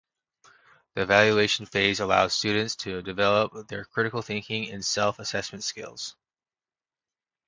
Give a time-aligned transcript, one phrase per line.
[0.95, 6.15] The evaluation phase allows students to develop their critical thinking and self-assessment skills.